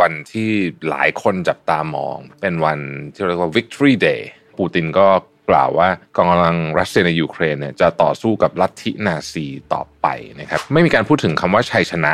[0.00, 0.50] วันที่
[0.88, 2.78] หลายคนจับตามอง เป็นวัน
[3.12, 4.20] ที่เรียกว่า Victory Day
[4.58, 5.08] ปูตินก็
[5.50, 10.06] กล่าวว่ากองกำลังรัสเซียในยูเครนเนี่ยจะต่อสู้กับลัทธินาซีต่อไป
[10.40, 12.12] นะครับไม่มีการพูดถึงคำว่าชัยชนะ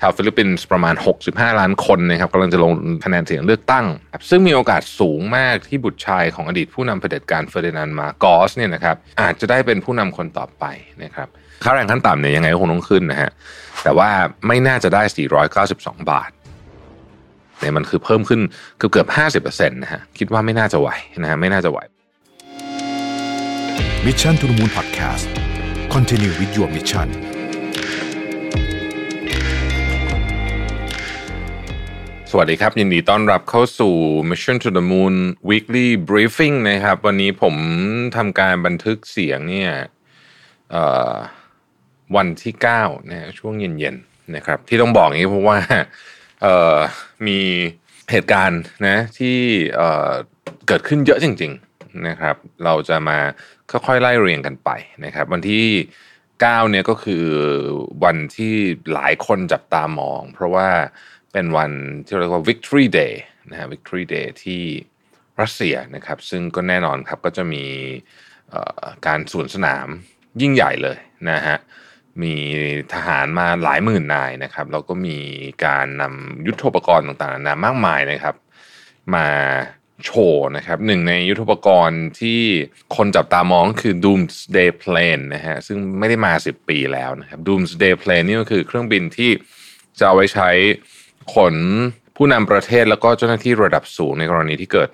[0.00, 0.94] ชาวฟิลิปปินส์ประมาณ
[1.26, 2.72] 65 ล้านคนนะครับกำลังจะลง
[3.04, 3.86] คะแนนเสียงเลือกตั้ง
[4.30, 10.64] ซึ่งมีโอกาสสูงมากที่บุตรชายของอดีตผู้นำเผด็จการเฟอร์ดินานด์มาร์กอสเนี่ยนะครับอาจจะได้เป็นผู้นำคนต่อไป
[11.04, 11.28] นะครับ
[11.64, 13.30] ค่าแรงขั้นต่ำเนี่ยยังไงก็คงต้องขึ้นนะฮะ
[13.84, 14.10] แต่ว่า
[14.46, 15.02] ไม่น่าจะได้
[15.56, 16.30] 492 บาท
[17.60, 18.40] เนี่ยมันคือเพิ่มขึ้น
[18.78, 19.08] เกือบเกือบ
[19.44, 20.88] 50%นะฮะคิดว่าไม่น่าจะไหว
[21.22, 21.78] นะฮะไม่น่าจะไหว
[24.06, 25.24] มิชชั่นทุ the Moon Podcast
[25.94, 27.08] Continue with your mission
[32.30, 33.94] สวัสดีครับ ยินดีต้อนรับเข้าสู่
[34.30, 35.14] Mission to the Moon
[35.50, 37.54] Weekly Briefing นะครับ วันนี้ผม
[38.16, 39.72] ทำการบันทึกเสียงเนี่ย
[42.16, 45.58] วันที่9นะช่วงเย็นๆนะครับ ที่ต้องบอกอย่างนี้เพราะว่า
[47.26, 47.40] มี
[48.10, 49.38] เหตุการณ์นะที่
[50.66, 53.18] เกิดขึ้นเยอะจริงๆนะครับ เราจะมา
[53.70, 54.70] ค่อยๆไล่เรียงกันไป
[55.04, 55.66] นะครับ วันที่
[56.18, 57.26] 9เนี่ยก็คือ
[58.04, 58.54] วันที่
[58.92, 60.68] หลายคนจับตามอง เพราะว่า
[61.32, 61.70] เป็นวัน
[62.04, 63.14] ที่เรียกว่า Victory Day
[63.50, 64.62] นะฮะ Victory Day ที่
[65.40, 67.64] รัสเซียนะครับ ซึ่งก็แน่นอนครับก็จะมี
[69.06, 69.88] การสวนสนาม
[70.40, 70.98] ยิ่งใหญ่เลย
[71.30, 71.56] นะฮะ
[72.22, 72.34] มี
[72.92, 75.18] ทหารมาหลายหมื่นนายนะครับ แล้วก็มี
[75.64, 78.34] การนำยุทธปกรณ์ต่างๆนามากมายนะครับ
[79.14, 79.26] มา
[80.04, 82.40] โชว์นะครับหนึ่งในยุทธปกรณ์ที่
[82.96, 89.30] คนจับตามองคือ Doomsday Plane นะฮะซึ่งไม่ได้มา 10 ปีแล้วนะครับ Doomsday Plane นี่ก็คือเครื่องบินที่
[89.98, 90.50] จะเอาไว้ใช้
[91.34, 91.54] ขน
[92.16, 94.90] ผู้นำประเทศแล้วก็เจ้าหน้าที่ระดับสูงในกรณีที่เกิด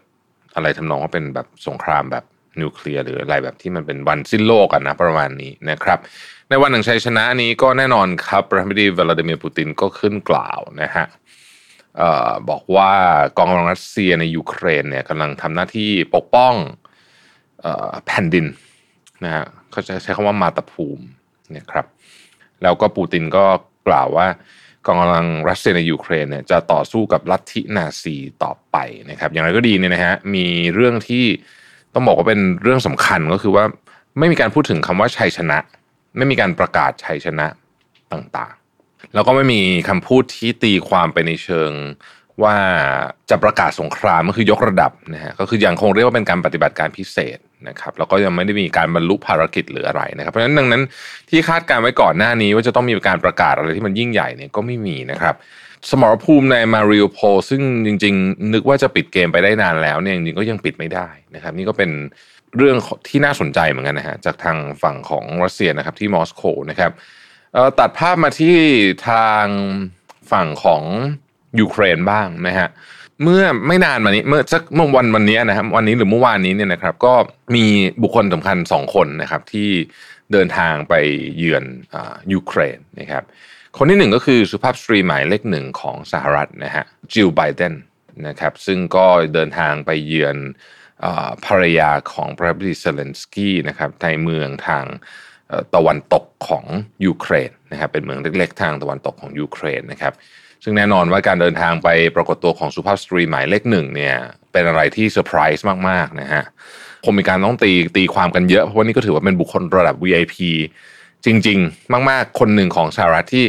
[0.55, 2.25] อะไรทำนองว่าเป็นแบบสงครามแบบ
[2.61, 5.99] นิวเคลียร์หรืออะไรแบบที่มันเป็นวันสิ้นโลกกันนะประมาณนี้นะครับ
[6.51, 11.07] ในวันแห่งชัยชนะนี้ก็แน่นอนครับประธานาธิบดีวลาดิเมียร์ปูตินก็ขึ้นกล่าวนะฮะ
[12.51, 12.93] บอกว่า
[13.37, 16.55] กองกำลังรัสเซียในยูเครนเนี่ยกำลังทำหน้าที่ปกป้อง
[18.07, 18.47] แผ่นดิน
[19.25, 21.05] นะฮะเขาจะใช้คำว่ามาตุภูมิ
[21.57, 21.87] นะครับ
[22.63, 23.45] แล้วก็ปูตินก็
[23.89, 24.27] กล่าวว่า
[24.87, 28.77] กองกำลังรัสเซียในยูเครนเนี่ยจะต่อสู้กับลัทธินาซีต่อไป
[29.11, 31.25] นะครับ อย่างไรก็ดีเนี่ยนะฮะมีเรื่องที่
[31.97, 33.65] ต้องบอกว่าเป็นเรื่องสำคัญก็คือว่า
[34.19, 35.59] ไม่มีการพูดถึงคำว่าชัยชนะ
[36.17, 37.47] ไม่มีการประกาศชัยชนะ
[38.13, 41.71] ต่างๆ แล้วก็ไม่มีคำพูดที่ตีความไปในเชิง
[42.43, 42.57] ว่า
[43.31, 50.83] จะประกาศสงครามก็คือยกระดับนะฮะก็คือยังคงเรียกว่าเป็นการปฏิบัติการพิเศษนะครับแล้วก็ยังไม่ได้มีการบรรลุภารกิจหรืออะไรนะครับ เพราะฉะนั้นดังนั้น
[51.31, 55.35] ที่คาดการไว้ก่อนหน้านี้ว่าจะต้องมีการประกาศอะไรที่มันยิ่งใหญ่เนี่ยก็ไม่มีนะครับ
[55.91, 57.19] สมรภูมิในมาริโอโพ
[57.51, 61.91] ซึ่งจริง ๆ นึกว่าจะปิดเกมไปได้นานแล้วเนี่ยจริงๆก็ยังปิดไม่ได้นะครับ นี่ก็เป็น
[62.57, 62.77] เรื่อง
[63.09, 66.91] ที่น่าสนใจเหมือนกันนะฮะจากทางฝั่งของรัสเซียนะครับที่มอสโกนะครับ
[67.79, 68.57] ตัดภาพมาที่
[69.09, 69.47] ทาง
[70.33, 70.83] ฝั่งของ
[71.61, 72.69] ยูเครนบ้างนะฮะ
[73.23, 77.15] เมื่อไม่นานมานี้เมื่อสักเมื่อวันวันนี้นะครับวันนี้หรือเมื่อวานนี้เนี่ยนะครับ ก็
[77.55, 77.65] มี
[78.03, 79.69] บุคคลสำคัญสองคนนะครับที่
[80.33, 80.95] เดินทางไป
[81.39, 81.65] เยือน
[82.33, 83.25] ยูเครนนะครับ
[83.79, 87.75] คนที่หนึ่งก็คือสุภาพสตรีหมายเลขหนึ่งของสหรัฐนะฮะจิลไบเดน
[88.29, 90.37] นะครับซึ่งก็เดินทางไปเยือน
[91.47, 94.85] ภรรยาของประธานาธิบดีเซเลนสกี้นะครับในเมืองทาง
[95.75, 96.65] ตะวันตกของ
[97.07, 100.13] ยูเครนนะครับเป็นเมืองเล็กๆทางตะวันตกของยูเครนนะครับ
[100.63, 104.17] ซึ่งแน่นอนว่าการเดินทางไปปรากฏตัวของสุภาพสตรีหมายเลขหนึ่งเนี่ย
[104.53, 106.43] เป็นอะไรที่เซอร์ไพรส์มากๆนะฮะ
[107.05, 110.37] คงมีการต้องตีตีความกันเยอะเพราะว่านี่ก็ถือว่าเป็นบุคคลระดับ VIP
[111.25, 113.47] จริง ๆ มาก ๆ คนหนึ่งของสหรัฐที่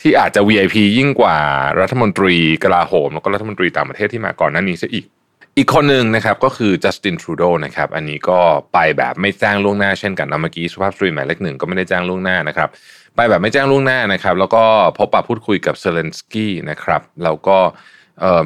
[0.00, 1.38] ที่อาจจะ VIP ยิ่งกว่า
[1.80, 2.34] รัฐมนตรี
[2.64, 5.04] กลาโหม แล้วก็รัฐมนตรีต่างประเทศที่มาก่อนหน้านี้ซะอีก
[5.56, 8.40] อีกคนหนึ่งนะครับก็คือจัสตินทรูโดนะครับ อันนี้ก็
[8.72, 12.68] ไปแบบไม่แจ้งล่วงหน้าเช่นกันเมื่อกี้สุภาพสตรีหมายเลขหนึ่งก็ไม่ได้แจ้งล่วงหน้านะครับ
[13.16, 14.62] ไปแบบไม่แจ้งล่วงหน้านะครับ แล้วก็
[14.98, 17.58] พบปะพูดคุยกับเซเลนสกี้นะครับแล้วก็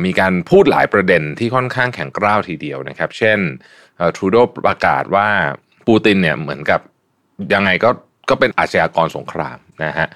[0.05, 3.39] มีการพูดหลายประเด็นที่ค่อนข้างแข็งกร้าวทีเดียวนะครับ เช่น
[4.17, 5.29] ทรูโดประกาศว่า
[5.87, 6.81] ปูตินเนี่ยเหมือนกับ
[7.55, 7.91] ยังไงก็
[8.29, 10.09] ก็เป็นอาชญากรสงครามนะฮะ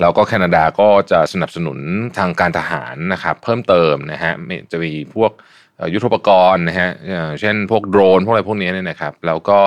[0.00, 1.78] แล้วก็แคนาดาก็จะสนับสนุน
[2.18, 4.32] ทางการทหารนะครับเพิ่มเติมนะฮะ
[4.72, 5.32] จะมีพวก
[5.94, 6.90] ยุทธปกรณ์นะฮะ
[7.40, 9.58] เช่นพวกโดรนพวกอะไรพวกนี้เนี่ยนะครับ แล้วก็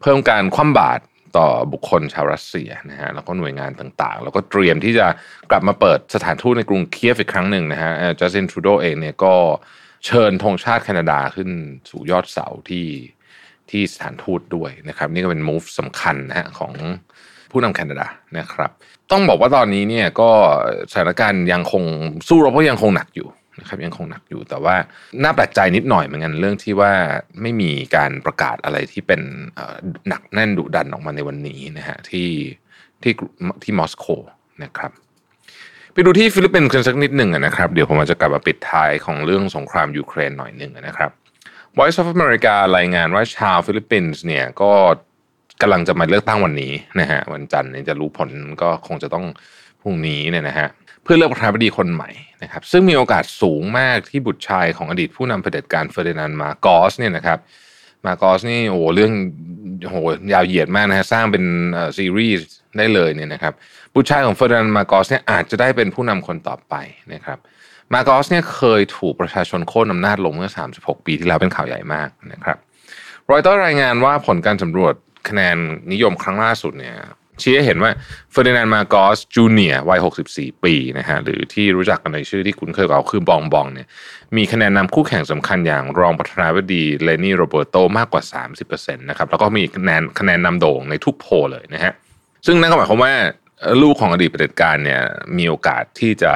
[0.00, 1.02] เพิ่มการคว่ำบาตร
[1.38, 5.06] ต่อบุคคลชาวรัสเซียนะฮะแล้วก็หน่วยงานต่างๆ แล้วก็เตรียมที่จะ
[5.50, 9.34] กลับมาเปิดสถานทูตในกรุงเคียฟอีกครั้งหนึ่งนะฮะจัสตินทรูโดเองเนี่ยก็
[10.06, 11.50] เชิญธงชาติแคนาดาขึ้น
[11.90, 12.86] สู่ยอดเสาที่
[13.70, 16.72] ที่สถานทูตด้วยนะครับ นี่ก็เป็นมูฟสำคัญนะฮะของ
[17.50, 18.06] ผู้นำแคนาดา
[18.38, 18.70] นะครับ
[19.12, 20.30] ต้องบอกว่าตอนนี้เนี่ยก็
[20.90, 21.84] สถานการณ์ยังคง
[22.28, 23.28] สู้รบก็ยังคงหนักอยู่
[23.60, 24.76] นะครับยังคงหนักอยู่แต่ว่า
[25.22, 26.92] น่าแปลกใจนิดหน่อยเหมือนกันเรื่องที่ว่า
[27.42, 29.20] ไม่มีการประกาศอะไรที่เป็น
[30.08, 32.28] หนักแน่นดุดันออกมาในวันนี้นะฮะที่
[33.02, 33.12] ที่
[33.62, 34.04] ที่มอสโก
[34.64, 34.92] นะครับ
[35.94, 41.10] ไปไปดูที่ฟิลิปปินส์กันสักนิดหนึ่งนะครับเดี๋ยวผมจะกลับมาปิดท้ายของเรื่องสงครามยูเครนหน่อยหนึ่งนะครับ
[41.78, 44.72] Voice of America รายงานว่าชาวฟิลิปปินส์เนี่ยก็
[45.62, 48.30] กำลังจะมาเลือกตั้งวันนี้นะฮะวันจันทร์จะรู้ผล
[48.62, 49.26] ก็คงจะต้อง
[49.82, 50.68] พรุ่งนี้เนี่ยนะฮะ
[51.02, 52.10] เพื่อเลือกประธานาธิบดีคนใหม่
[52.42, 57.38] นะครับ ซึ่งมีโอกาสสูงมากที่บุตรชายของอดีตผู้นำเผด็จการเฟอร์ดินานด์มาร์กอสเนี่ยนะครับ
[58.06, 59.12] มาร์กอสนี่โอ้เรื่อง
[59.88, 59.96] โหย
[60.32, 61.44] ยาวเหยียดมากนะฮะสร้างเป็น
[61.96, 62.46] ซีรีส์
[62.76, 63.52] ได้เลยเนี่ยนะครับ
[63.94, 66.74] บุตรชายของเฟอร์ดินานด์มาร์กอสเนี่ยอาจจะได้เป็นผู้นำคนต่อไป
[67.12, 67.38] นะครับ
[67.92, 72.58] มาร์กอสเนี่ยเคยถูกประชาชนโค่นอำนาจลงเมื่อ 36 ปีที่แล้วเป็นข่าวใหญ่มากนะครับ
[73.30, 74.94] รอยเตอร์รายงานว่าผลการสำรวจ
[75.28, 75.56] คะแนน
[75.92, 76.96] นิยมครั้งล่าสุดเนี่ย
[77.42, 77.90] ชี้ให้เห็นว่า
[78.30, 83.88] เฟอร์ดินานด์มาร์กอสจูเนียร์วัย 64 ปีนะฮะหรือที่รู้จักกันในชื่อที่คุ้นเคยกับเขาคือบองบองเนี่ย
[84.36, 88.22] มีคะแนนนำคู่แข่งสำคัญอย่างรองประธานาธิบดีเลนี่โรเบิร์โตมากกว่า
[88.60, 91.92] 30%นะครับแล้วก็มีคะแนนคะแนนนำโด่งในทุกโพลเลยนะฮะ
[92.46, 93.12] ซึ่งนั่นก็หมายความว่า
[93.82, 95.02] ลูกของอดีตเผด็จการเนี่ย
[95.36, 96.34] มีโอกาสที่จะ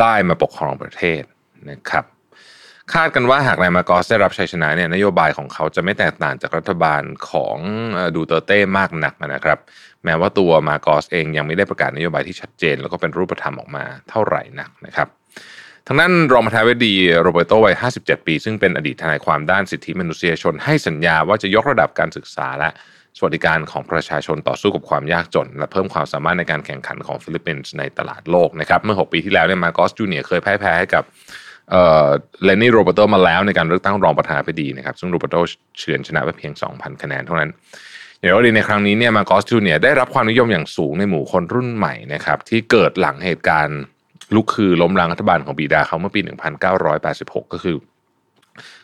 [0.00, 1.22] ได้มาปกครองประเทศ
[1.70, 2.04] นะครับ
[2.94, 7.56] คาดกันว่าหากนายมาโกสได้รับชัยชนะเนี่ยนโยบายของเขาจะไม่แตกต่างจากรัฐบาลของ
[8.14, 9.58] ดูเตอร์เต้มากนักนะครับ
[10.04, 15.08] แม้ว่าตัวมาโกสเองยังไม่ได้ประกาศนโยบายที่ชัดเจน แล้วก็เป็นรูปธรรมออกมาเท่าไหร่นักนะครับ
[15.86, 22.70] ทางนั้นรองประธานาธิบดีโรเบรโดวัย 57 ปี ซึ่งเป็นอดีตทนายความด้านสิทธิมนุษยชน ให้สัญญาว่าจะยกระดับการศึกษาและ
[23.16, 31.04] สวัสดิการของประชาชนต่อสู้กับความยากจน และเพิ่มความสามารถในการแข่งขันของฟิลิปปินส์ในตลาดโลกนะครับเมื่อ 6 ปีที่แล้วเนี่ยมาโกสจูเนียเคยพ่ายแพ้ให้กับ
[32.44, 35.36] เลนี่โรเบรโดมาแล้วในการเลือกตั้งรองประธานาธิบดีนะครับ ซึ่งโรเบรโด
[35.78, 37.50] เฉือนชนะไปเพียง 2,000 คะแนนเท่านั้น
[38.20, 43.78] อย่างไรในครั้งนี้เนี่ยมาโกสจูเนียได้รับความนิยมอย่างสูงในหมู่คนรุ่นใหม่นะครับที่เกิดหลังเหตุการณ์
[44.34, 46.20] ลุกคือล้มล้างรัฐบาลของบีดาเขาเมื่อปี
[46.86, 47.76] 1986 ก็คือ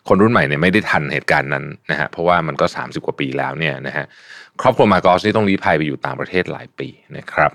[0.08, 4.04] คนรุ่นใหม่เนี่ยไม่ได้ทันเหตุการณ์นั้นนะฮะเพราะว่ามันก็ 30 กว่าปีแล้วเนี่ยนะฮะ
[4.60, 7.50] ครอบครัวมาโกสนี่ต้องลี้ภัยไปอยู่ต่างประเทศหลายปีนะครับ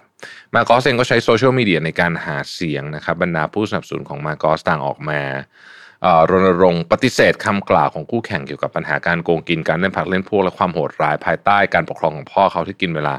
[0.55, 5.21] มาโกสเองก็ใช้โซเชียลมีเดียในการหาเสียงนะครับบรรดาผู้สนับสนุนของมาโกสต่างออกมา
[6.29, 13.15] รณรงค์ปฏิเสธคำกล่าวของคู่แข่งเกี่ยวกับปัญหาการโกงกินการเล่นผักเล่นพวกและความโหดร้ายภายใต้การปกครองของพ่อเขาที่กินเวลา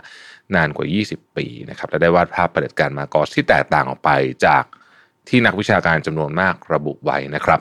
[0.55, 4.11] นานกว่า 20 ปีนะครับและได้วาดภาพประเด็จการมาโกสที่แตกต่างออกไป
[4.47, 4.65] จาก
[5.29, 7.61] ที่นักวิชาการจำนวนมากระบุไว้นะครับ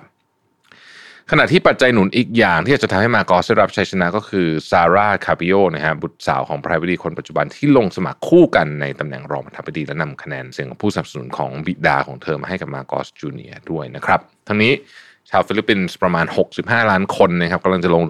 [1.31, 14.71] ขณะที่ปัจจัยหนุนอีกอย่างที่จะทำให้มาโกสได้รับชัยชนะก็คือซาร่าคาร์ปิโอนะฮะบุตรสาวของประธานาธิบดีคนปัจจุบันที่ลงสมัครคู่กันในตำแหน่งรองประธานาธิบดีและนำคะแนนเสียงของผู้สนับสนุนของบิดาของเธอมาให้กับมาโกสจูเนียด้วยนะครับทั้งนี้
[15.29, 16.25] ชาวฟิลิปปินส์ประมาณ
[16.57, 18.03] 65 ล้านคนนะครับกำลังจะลง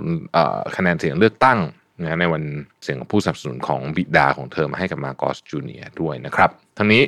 [0.77, 1.59] คะแนนเสียงเลือกตั้ง
[2.01, 2.43] นะในวัน
[2.83, 7.01] เสียงของผู้สนับสนุนของบิดาของเธอมาให้กับมาโกสจูเนียด้วยนะครับทั้งนี้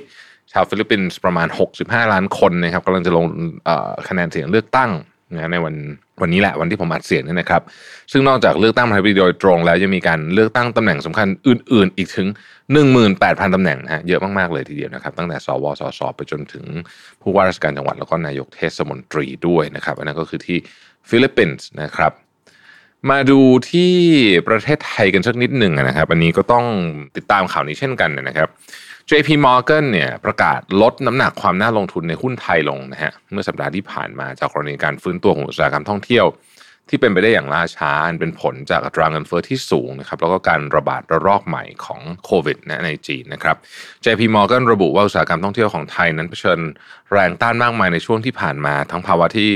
[0.51, 1.47] ชาวฟิลิปปินส์ประมาณ
[1.79, 3.25] 65 ล้านคนนะครับกำลังจะลง
[4.09, 4.91] คะแนนเสียงเลือกตั้ง
[5.33, 5.75] นะในวัน
[6.21, 7.61] วันนี้แหละวันที่ผมอัดเสียงนี่นะครับ
[8.11, 12.27] ซึ่งนอกจากเลือกตั้งประธานาธิบดีโดยตรงแล้วยังมีการเลือกตั้งตำแหน่งสำคัญอื่น ๆ อีกถึง
[12.91, 16.65] 18,000ตำแหน่งฮะเยอะมาก ๆ เลยทีเดียวนะครับ ตั้งแต่สวสสไปจนถึง
[17.21, 20.57] ผู้ว่าราชการจังหวัดแล้วก็นายกเทศมนตรีด้วยนะครับอันนั้นก็คือที่
[21.09, 22.11] ฟิลิปปินส์นะครับ
[23.09, 23.39] มาดู
[23.71, 23.93] ที่
[24.47, 26.65] ประเทศไทยกันสักนิดหนึ่งนะครับ อันนี้ก็ต้อง
[27.17, 28.49] ติดตามข่าวนี้เช่นกันนะครับ
[29.13, 36.25] JP Morgan เนี่ยประกาศลดน้ำหนักความน่าลงทุนในหุ้นไทยลงนะฮะเมื่อสัปดาห์ที่ผ่านมาจากกรณีการฟื้นตัวของอุตสาหกรรมท่องเที่ยว
[36.89, 43.55] ที่เป็นไปได้อย่างล่าช้าอันเป็นผลจากอัตราเงินเฟ้อที่สูงนะครับแล้วก็การระบาดระลอกใหม่ของโควิดนะในจีนนะครับ
[44.05, 46.59] JP Morgan ระบุว่าอุตสาหกรรมท่องเที่ยวของไทยนั้นเผชิญ
[47.11, 49.51] แรงต้านมากมายในช่วงที่ผ่านมา ทั้งภาวะที่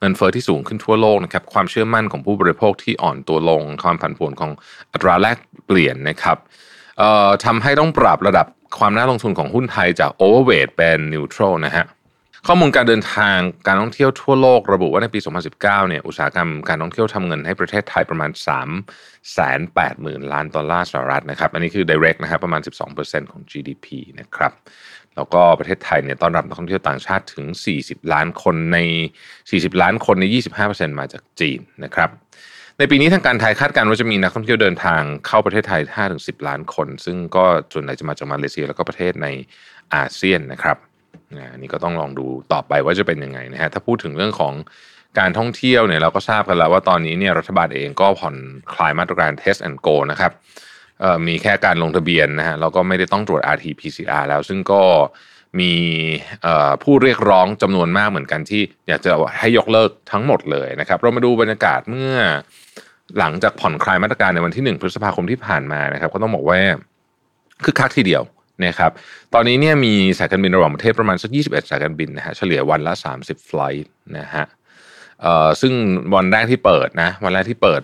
[0.00, 4.52] เงินเฟ้อที่สูงขึ้นทั่วโลกนะครับความเชื่อมั่นของผู้บริโภคที่อ่อนตัวลง ความผันผวนของ
[4.92, 6.36] อัตราแลกเปลี่ยนนะครับ
[7.44, 8.46] ทำให้ต้องปรับระดับ
[8.78, 11.86] ความน่าลงทุนของหุ้นไทยจาก overweight เป็น neutral นะฮะ
[12.46, 13.36] ข้อมูลการเดินทาง
[13.66, 22.60] การท่องเที่ยวทั่วโลกระบุว่าในปี 2019 เนี่ยอุตสาหกรรมการท่องเที่ยวทำเงินให้ประเทศไทยประมาณ 3 8 0 0 0 0ล้านดอลลาร์สหรัฐนะครับอันนี้คือ direct นะครับประมาณ
[22.96, 23.86] 12%ของ GDP
[24.20, 24.52] นะครับ
[25.16, 27.44] แล้วก็ประเทศไทยเนี่ยต้อนรับนักท่องเที่ยวต่างชาติถึง
[27.78, 28.78] 40 ล้านคนใน
[29.30, 30.24] 40 ล้านคนใน
[30.62, 32.10] 25%มาจากจีนนะครับ
[32.82, 35.80] ในปีนี้ทางการไทยคาดการณ์ว่าจะมีนักท่องเที่ยวเดินทางเข้าประเทศไทย
[36.14, 39.28] 5-10 ล้านคน ซึ่งก็ส่วนใหญ่จะมาจากมาเลเซียแล้วก็ประเทศใน
[39.94, 40.76] อาเซียนนะครับ
[41.56, 44.54] นี่ก็ต้องลองดูต่อไปว่าจะเป็นยังไงนะฮะถ้าพูดถึงเรื่องของ
[45.18, 48.36] การท่องเที่ยวเนี่ยเราก็ทราบกันแล้วว่าตอนนี้เนี่ยรัฐบาลเองก็ผ่อน
[48.74, 50.32] คลายมาตรการ test and go นะครับ
[51.26, 54.82] มีแค่การลงทะเบียนนะฮะแล้วก็ไม่ได้ต้องตรวจ RT-PCR แล้วซึ่งก็
[55.60, 55.72] มี
[56.82, 62.14] ผู้เรียกร้องจำนวนมากเหมือนกันที่อยากจะให้ยกเลิกทั้งหมดเลยนะครับ เรามาดูบรรยากาศเมื่อ
[63.18, 66.58] หลังจากผ่อนคลายมาตรการในวันที่ 1 พฤษภาคมที่ผ่านมานะครับก็ต้องบอกว่า
[67.64, 68.22] คือคักทีเดียว
[68.64, 68.90] นะครับ
[69.34, 73.86] ตอนนี้เนี่ยมีสายการบินระหว่างประเทศประมาณสัก 21 สายการบินนะฮะเฉลี่ยวันละ 30 ไฟล์
[74.18, 74.44] นะฮะ
[75.60, 75.72] ซึ่ง
[76.14, 77.80] วันแรกที่เปิดนะวันแรกที่เปิด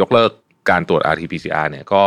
[0.00, 0.30] ยกเลิก
[0.70, 2.04] การตรวจ RT-PCR เนี่ยก็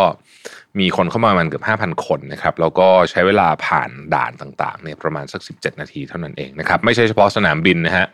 [0.80, 8.08] มีคนเข้ามามันเกือบ 5,000 คนนะครับแล้วก็ใช้เวลาผ่านด่านต่างๆเนี่ยประมาณสัก 17 นาทีเท่านั้นเองนะครับไม่ใช่เฉพาะสนามบินนะฮะ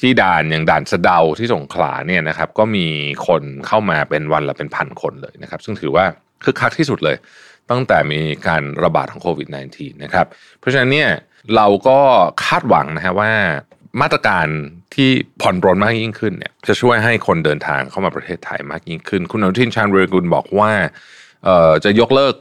[0.00, 2.86] ที่ด่านอย่างด่านสะเดาที่สงขลาเนี่ยนะครับ ก็มี
[3.26, 6.04] คนเข้ามาเป็นวันละเป็นพันคนเลยนะครับ ซึ่งถือว่า
[6.44, 7.16] คึกคักที่สุดเลย
[7.70, 10.26] ตั้งแต่มีการระบาดของโควิด -19 นะครับ
[10.58, 11.10] เพราะฉะนั้นเนี่ย
[11.56, 11.98] เราก็
[12.44, 13.32] คาดหวังนะฮะว่า
[14.00, 14.46] มาตรการ
[14.94, 15.08] ที่
[15.42, 20.70] ผ่อนปรนมากยิ่งขึ้นเนี่ยจะช่วยให้คนเดินทางเข้ามาประเทศไทยมากยิ่งขึ้น คุณอนุทินชาญวิรกุลบอกว่า
[21.84, 22.34] จะยกเลิก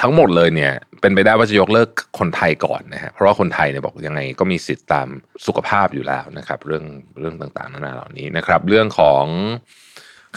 [0.00, 1.88] ทั้งหมดเลยเนี่ยเป็นไปได้ว่าจะยกเลิก
[2.18, 5.08] คนไทยก่อนนะฮะเพราะว่าคนไทยเนี่ยบอกยังไงก็มีสิทธิ์ตาม
[5.46, 6.84] สุขภาพอยู่แล้วนะครับ เรื่อง
[7.20, 9.24] เรื่องต่างๆนานาเหล่านี้นะครับ เรื่องของ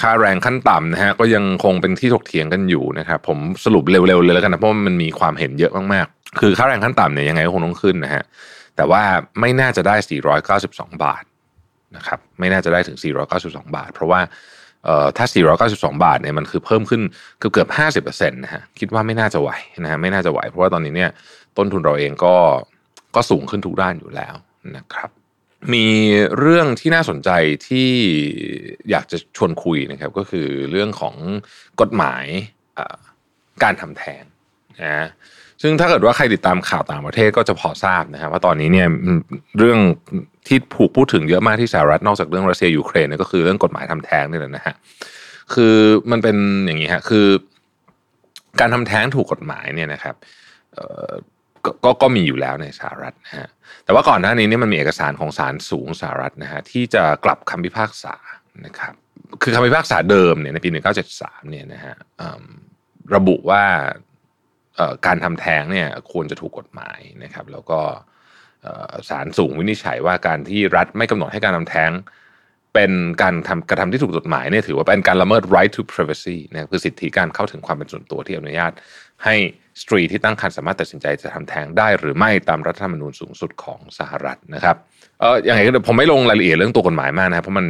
[0.01, 8.24] ค่าแรงขั้นต่ำนะฮะก็ยังคงเป็นที่ถกเถียงกันอยู่นะครับ ผมสรุปเร็วๆเลยแล้วกันนะเพราะมันมีความเห็นเยอะมากๆ คือค่าแรงขั้นต่ำเนี่ยยังไงก็คงต้องขึ้นนะฮะ
[8.75, 9.03] แต่ว่า
[9.39, 9.96] ไม่น่าจะได้
[10.50, 11.24] 492 บาท
[11.96, 12.98] นะครับ ไม่น่าจะได้ถึง
[13.36, 14.22] 492 บาท เพราะว่า
[15.18, 15.26] ถ้า
[15.64, 17.02] 492 บาทเนี่ยมันคือเพิ่มขึ้น
[17.40, 17.70] เกือบเกือบ
[18.06, 19.50] 50%นะฮะคิดว่าไม่น่าจะไหว
[19.84, 21.12] นะฮะไม่น่าจะไหว เพราะว่าตอนนี้เนี่ย
[21.58, 22.36] ต้นทุนเราเองก็
[23.16, 24.36] ก็สูงขึ้นทุกด้านอยู่แล้ว
[24.78, 25.10] นะครับ
[25.74, 25.88] มี
[26.40, 27.30] เรื่องที่น่าสนใจ
[27.68, 27.90] ที่
[28.90, 31.16] อยากจะชวนคุยนะครับก็คือเรื่องของ
[31.82, 32.26] กฎหมาย
[33.64, 34.24] การทำแท้ง
[34.84, 35.08] นะ
[35.62, 38.88] ซึ่งถ้าเกิดว่าใครติดตามข่าวต่างประเทศก็จะพอทราบนะครับว่าตอนนี้เนี่ย
[39.60, 39.80] เรื่อง
[40.48, 44.75] ที่ผูกพูดถึงเยอะมากที่สหรัฐนอกจากเรื่องรัสเซียยูเครนเนี่ยก็คือเรื่องกฎหมายทำแท้งนี่แหละนะฮะ
[45.53, 45.75] คือ
[46.12, 47.27] มันเป็นอย่างนี้ฮะคือ
[48.60, 50.15] การทำแท้งถูกกฎหมายเนี่ยนะครับ
[51.84, 53.48] ก็ก็มีอยู่แล้วในสหรัฐนะฮะ
[53.86, 58.15] แต่ว่าก่อนหน้านี้เนี่ยมันมีเอกสารของศาลสูงสหรัฐนะฮะที่จะกลับคำพิพากษา
[58.65, 58.94] นะครับ
[59.41, 60.70] คือคำพิพากษาเดิมเนี่ยในปี
[61.10, 61.96] 1973เนี่ยนะฮะ
[63.15, 63.63] ระบุว่า
[65.06, 67.80] การทำแท้งเนี่ยควรจะถูกกฎหมายนะครับ แล้วก็
[69.10, 71.92] ศาลสูงวินิจฉัยว่าการที่รัฐไม่กำหนดให้การทำแท้ง
[72.74, 78.72] เป็นการทำกระทำที่ถูกกฎหมายเนี่ยถือว่าเป็นการละเมิด right to privacy นะคือสิทธิการเข้าถึงความเป็นส่วนตัวที่อนุญาต
[79.24, 79.36] ให้
[79.82, 84.75] สตรีที่ตั้งครรภ์สามารถตัดสินใจจะทำแท้งได้หรือไม่ตามรัฐธรรมนูญสูงสุดของสหรัฐนะครับ
[85.20, 87.66] เอออย่างไรก็ผมไม่ลงรายละเอียดเรื่องตัวกฎหมายมากนะครับเพราะมัน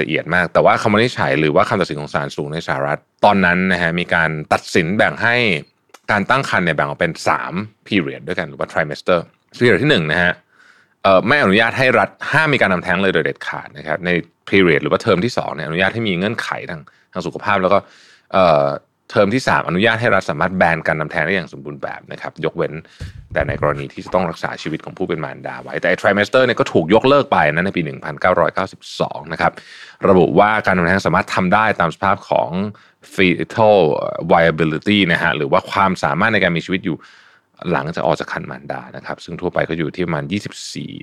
[0.00, 5.36] ละเอียดมาก แต่ว่าคำวินิจฉัยหรือว่าคำตัดสินของศาลสูงในสหรัฐตอนนั้นนะฮะมีการตัดสินแบ่งให้
[6.10, 7.12] การตั้งครรภ์เนี่ยแบ่งออกเป็น
[7.50, 9.20] 3 period ด้วยกันหรือว่า trimester
[9.58, 10.34] period ที่1นะฮะ
[11.26, 14.10] ไม่อนุญาตให้รัฐห้ามมีการทำแท้งเลยโดยเด็ดขาดนะครับใน
[14.50, 16.80] period หรือว่าเทอมที่2เนี่ยอนุญาตให้มีเงื่อนไขทาง
[17.12, 17.78] ทางสุขภาพแล้วก็
[19.10, 22.72] เทอมที่ 3 อนุญาตให้รัฐสามารถแบนการทำแท้งได้อย่างสมบูรณ์แบบนะครับ ยกเว้น
[23.32, 27.82] แต่ในกรณีที่จะต้องรักษาชีวิตของผู้เป็นมารดาไว้ แต่ trimester เนี่ยก็ถูกยกเลิกไปนะในปี
[28.56, 29.52] 1992 นะครับ
[30.08, 32.50] ระบุว่าการทำแท้งสามารถทำได้ตามสภาพของ
[33.14, 33.78] fetal
[34.32, 36.96] viability นะฮะหรือว่าความสามารถในการมีชีวิตอยู่
[37.72, 40.24] หลังจากออกจากคันมารดานะครับ ซึ่งทั่วไปก็อยู่ที่ประมาณ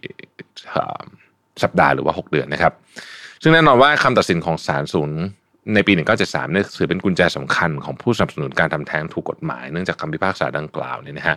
[0.01, 2.74] 24 สัปดาห์หรือว่า 6 เดือนนะครับ
[3.41, 5.10] ซึ่งแน่นอนว่าคำตัดสินของศาลสูง
[5.73, 11.35] ในปี 1973เนี่ยถือเป็นกุญแจสำคัญของผู้สนับสนุนการทำแท้งถูกกฎหมายเนื่องจากคำพิพากษาดังกล่าวเนี่ยนะฮะ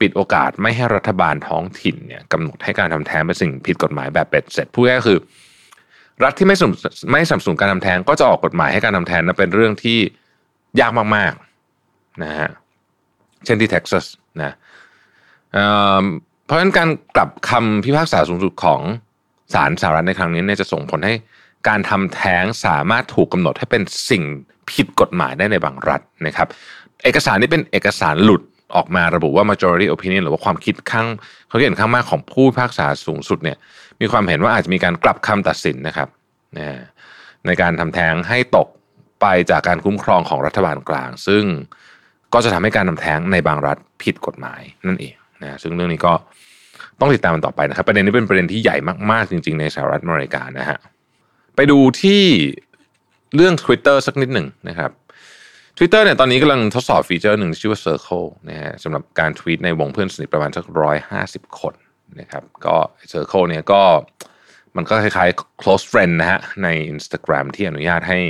[0.00, 5.18] ปิดโอกาสไม่ให้รัฐบาลท้องถิ่นเนี่ยกำหนดให้การทำแท้งเป็นสิ่งผิดกฎหมายแบบเป็ดเสร็จผู้แก็คือ
[6.24, 6.62] รัฐที่ไม่ส
[7.12, 9.98] ไม่สนับสนุนการทำแท้งก็จะออกกฎหมายให้การทำแท้งนั้นเป็นเรื่องที่
[10.80, 12.50] ยากมากๆนะฮะ
[13.44, 14.06] เช่นที่เท็กซัส
[14.42, 14.54] นะ
[16.46, 18.80] เพราะฉะนั้นการกลับคำพิพากษาสูงสุดของ
[19.54, 21.14] ศาลสหรัฐในครั้งนี้เนี่ยจะส่งผลให้
[21.68, 24.22] การทำแท้งสามารถถูกกำหนดให้เป็นสิ่ง
[24.70, 26.48] ผิดกฎหมายได้ในบางรัฐนะครับ
[27.04, 28.42] เอกสารนี้เป็นเอกสารหลุด
[28.76, 31.06] ออกมาระบุว่า majority opinion หรือว่าความคิดข้าง
[31.48, 33.56] เขาเห็นข้างมากของผู้พิพากษาสูงสุดเนี่ย
[34.00, 36.08] มีความเห็นว่าอาจจะมีการกลับคำตัดสินนะครับ
[37.46, 38.68] ในการทำแท้งให้ตก
[39.20, 41.44] ไปจากการคุ้มครองของรัฐบาลกลาง ซึ่ง
[42.32, 46.12] ก็จะทำให้การทำแท้งในบางรัฐผิดกฎหมายนั่นเองนะซึ่งเรื่องนี้ก็
[47.00, 48.76] ต้องติดตามมันต่อไปนะครับ ประเด็นนี้เป็นประเด็นที่ใหญ่
[49.10, 50.78] มาก ๆ จริง ๆ ในสหรัฐอเมริกานะฮะ
[51.56, 52.22] ไปดูที่
[53.34, 54.90] เรื่อง Twitter สักนิดหนึ่งนะครับ
[55.78, 61.74] Twitter เนี่ยตอนนี้กำลังทดสอบฟีเจอร์หนึ่งชื่อว่า Circle นะฮะสำหรับการทวีตในวงเพื่อนสนิทประมาณสักร้อยห้าสิบคน
[62.20, 62.76] นะครับก็
[63.12, 63.82] Circle เนี่ยก็
[64.76, 68.20] มันก็คล้ายๆ close friend นะฮะใน Instagram ที่อนุญาตให้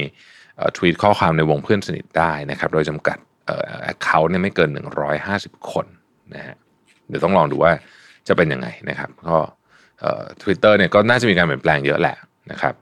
[0.77, 4.71] ทวีตข้อความในวงเพื่อนสนิทได้นะครับ โดยจำกัดเอ่อ account เนี่ยไม่เกิน
[5.21, 5.87] 150 คน
[6.35, 6.55] นะฮะ
[7.09, 7.73] เดี๋ยวต้องลองดูว่า
[8.29, 9.39] จะเป็นยังไงนะครับ ก็
[10.43, 12.17] ทวิตเตอร์เนี่ยก็น่าจะมีการเปลี่ยนแปลงเยอะแหละ
[12.51, 12.75] นะครับ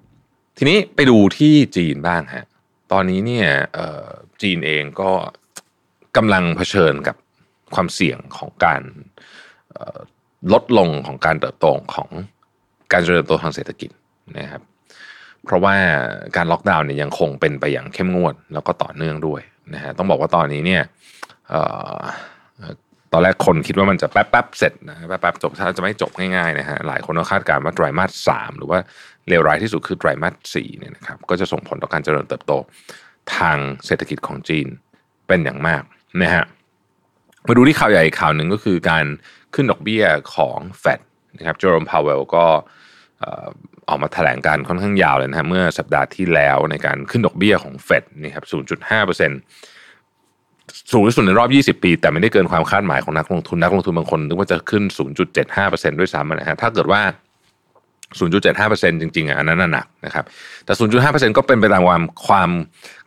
[0.57, 2.47] ทีนี้ไปดูที่จีนบ้างฮะ
[2.93, 3.49] ตอนนี้เนี่ย
[4.43, 5.11] จีนเองก็
[6.17, 7.17] กำลังเผชิญกับ
[7.75, 8.83] ความเสี่ยงของการ
[10.53, 12.09] ลดลงของการเติบโตของ
[12.93, 13.91] การเจริญโตทางเศรษฐกิจ
[14.39, 14.63] นะครับ
[15.45, 15.75] เพราะว่า
[16.37, 19.41] การล็อกดาวน์เนี่ยยังคงเป็นไปอย่างเข้มงวด แล้วก็ต่อเนื่องด้วย
[19.75, 20.83] นะฮะต้องบอกว่าตอนนี้เนี่ย
[23.13, 28.79] ตอนแรกคนคิดว่ามันจะแป๊บๆเสร็จนะแป๊บๆจบถ้าจะไม่จบง่ายๆนะฮะหลายคนก็คาดการณ์ว่าไตรมาสสามหรือว่า
[29.28, 32.52] เลวร้ายที่สุดคือไตรมาสสี่เนี่ยนะครับก็จะส่งผลต่อการเจริญเติบโต
[33.37, 34.66] ทางเศรษฐกิจของจีน
[35.28, 35.83] เป็นอย่างมาก
[36.23, 36.45] นะฮะ
[37.47, 39.04] มาดูที่ข่าวใหญ่ข่าวหนึ่งก็คือการ
[39.54, 40.04] ขึ้นดอกเบี้ย
[40.35, 41.00] ของเฟด
[41.38, 42.45] นะครับเจอร์มพาวเวลก็
[43.88, 48.52] ออกมาแถลงการค่อนข้างยาวเลยนะฮะเมื่อสัปดาห์ที่แล้วในการขึ้นดอกเบี้ยของเฟดนี่ครับ0.5%
[50.93, 54.83] สูงที่สุดในรอบ 20 ปี แต่ไม่ได้เกินความคาดหมายของนักลงทุนนักลงทุนบางคนนึกว่าจะขึ้น
[55.43, 57.00] 0.75%ด้วยซ้ำนะฮะถ้าเกิดว่า
[58.13, 60.25] 0.75%จริงๆอะอันนั้นหนักนะครับ
[60.65, 60.73] แต่
[61.05, 62.51] 0.5%ก็เป็นไปตามความความ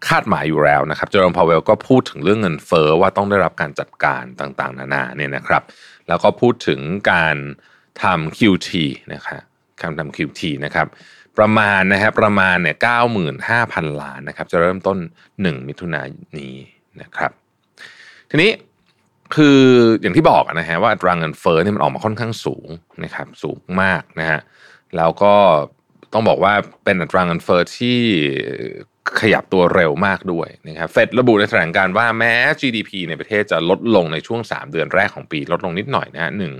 [0.07, 5.63] คาดหมายอยู่แล้วนะครับเจอร์มพาวเวลก็พูดถึงเรื่องเงินเฟอ้อว่าต้องได้รับการจัดการต่างๆ นานาเนี่ยนะครับ
[6.07, 6.79] แล้วก็พูดถึง
[7.11, 7.35] การ
[8.03, 8.69] ทำ QT
[9.13, 9.41] นะครับ
[9.81, 10.87] การทำ QT นะครับ
[11.37, 12.75] ประมาณนะครับประมาณเนี่ย
[13.37, 14.97] 95,000ล้านนะครับ จะเริ่มต้น
[15.33, 16.55] 1มิถุนายนนี้
[17.01, 17.31] นะครับ
[18.29, 18.51] ทีนี้
[19.35, 19.59] คือ
[20.01, 22.67] อย่างที่บอกนะฮะว่าอัตราเงินเฟ้อเนี่ยมันออกมาค่อนข้างสูง
[23.03, 24.39] นะครับ สูงมากนะฮะ
[24.97, 25.33] แล้วก็
[26.13, 26.53] ต้องบอกว่า
[26.83, 27.99] เป็นอัตราเงินเฟ้อที่
[29.21, 36.53] ขยับตัวเร็วมากด้วยนะครับเฟดระบุในแถลงการว่าแม้ GDP ในประเทศจะลดลงในช่วง 3 เดือนแรกของปีลดลงนิดหน่อยนะฮะหนึ่ง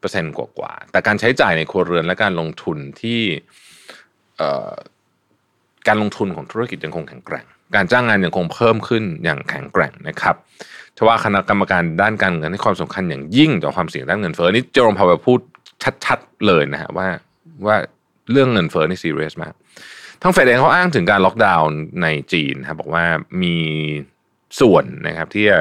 [0.00, 3.20] เปอร์เซ็นต์กว่าๆแต่การใช้จ่ายในครัวเรือนและการลงทุนที่
[5.88, 10.36] การลงทุนของธุรกิจยังคงแข็งแกร่ง การจ้างงานยังคงเพิ่มขึ้นอย่างแข็งแกร่งนะครับ
[10.96, 15.40] ทว่าคณะกรรมการด้านการเงินให้ความสำคัญอย่างยิ่งต่อความเสี่ยงด้านเงินเฟ้อนี่เจอโรมพาวเวลพูด
[16.04, 17.08] ชัด ๆ เลยนะฮะว่า
[17.66, 17.76] ว่า
[18.32, 19.54] เรื่องเงินเฟ้อนี่ซีเรียสมาก
[20.22, 23.04] ทั้งเฟดเองเขาอ้างถึงการล็อกดาวน์ในจีนครับบอกว่า
[23.42, 23.56] มี
[24.60, 25.58] ส่วนนะครับที่จะ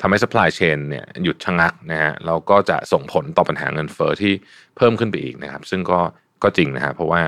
[0.00, 4.32] ทำให้ supply chain เนี่ยหยุดชะงักนะฮะแล้วก็จะส่งผลต่อปัญหาเงินเฟ้อที่
[4.76, 6.00] เพิ่มขึ้นไปอีกนะครับ ซึ่งก็
[6.42, 7.20] ก็จริงนะฮะเพราะว่า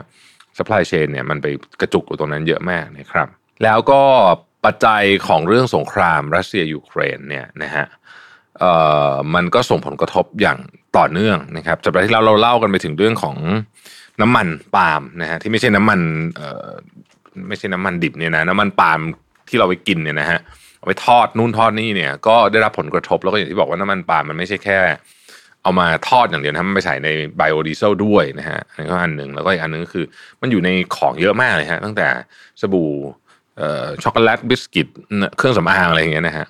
[0.59, 1.47] supply chain เนี่ยมันไป
[1.81, 3.29] กระจุกอยู่ตรงนั้นเยอะมากนะครับ
[3.65, 4.03] แล้วก็
[4.65, 7.87] ปัจจัยของเรื่องสงครามรัสเซียยูเครนเนี่ยนะฮะ
[9.35, 10.59] มันก็ส่งผลกระทบอย่าง
[10.97, 13.37] ต่อเนื่องนะครับจากที่เราเราเล่ากันไปถึงเรื่องของ
[14.21, 16.01] น้ำมันปาล์มนะฮะที่ไม่ใช่น้ำมัน
[17.49, 19.01] ไม่ใช่น้ำมันดิบเนี่ยนะน้ำมันปาล์ม
[19.49, 20.41] ที่เราไปกินเนี่ยนะฮะ
[20.79, 24.79] เอาไปทอดนู่นทอดนี่เนี่ย ก็ได้รับผลกระทบแล้วก็อย่างที่บอกว่าน้ำมันปาล์มมันไม่ใช่แค่
[25.63, 30.05] เอามาทอดอย่างเดียวนะมันไปใส่ในไบโอดีเซลด้วยนะฮะอันนี้ก็อันหนึ่งแล้วก็อีกอันนึงก็คือ
[30.41, 32.07] มันอยู่ในของเยอะมากเลยฮะตั้งแต่
[32.61, 32.91] สบู่
[34.03, 34.89] ช็อกโกแลตบิสกิต
[35.37, 36.47] เครื่องสำอางอะไรอย่างเงี้ยนะฮะ